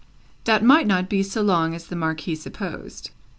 That 0.45 0.63
might 0.63 0.87
not 0.87 1.09
be 1.11 1.21
so 1.21 1.43
long 1.43 1.75
as 1.75 1.85
the 1.85 1.95
Marquis 1.95 2.33
supposed. 2.33 3.11